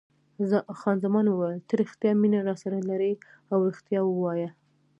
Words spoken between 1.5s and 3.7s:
ته رښتیا مینه راسره لرې او